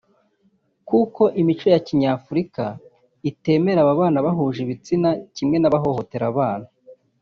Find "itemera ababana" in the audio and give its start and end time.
3.29-4.25